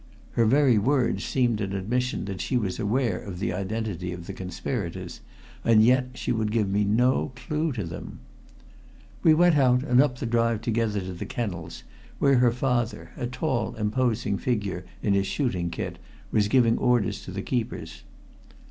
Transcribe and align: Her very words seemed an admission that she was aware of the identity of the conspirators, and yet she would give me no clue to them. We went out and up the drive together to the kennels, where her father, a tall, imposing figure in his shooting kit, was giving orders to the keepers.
Her 0.31 0.45
very 0.45 0.79
words 0.79 1.23
seemed 1.23 1.61
an 1.61 1.73
admission 1.73 2.25
that 2.25 2.41
she 2.41 2.57
was 2.57 2.79
aware 2.79 3.19
of 3.21 3.37
the 3.37 3.53
identity 3.53 4.11
of 4.11 4.25
the 4.25 4.33
conspirators, 4.33 5.21
and 5.63 5.83
yet 5.85 6.07
she 6.15 6.31
would 6.31 6.51
give 6.51 6.67
me 6.67 6.83
no 6.83 7.33
clue 7.35 7.71
to 7.73 7.83
them. 7.83 8.17
We 9.21 9.35
went 9.35 9.55
out 9.59 9.83
and 9.83 10.01
up 10.01 10.17
the 10.17 10.25
drive 10.25 10.61
together 10.61 11.01
to 11.01 11.13
the 11.13 11.27
kennels, 11.27 11.83
where 12.17 12.39
her 12.39 12.51
father, 12.51 13.11
a 13.15 13.27
tall, 13.27 13.75
imposing 13.75 14.39
figure 14.39 14.85
in 15.03 15.13
his 15.13 15.27
shooting 15.27 15.69
kit, 15.69 15.99
was 16.31 16.47
giving 16.47 16.79
orders 16.79 17.21
to 17.25 17.31
the 17.31 17.43
keepers. 17.43 18.01